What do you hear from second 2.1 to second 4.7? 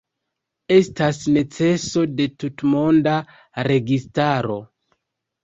de tutmonda registaro.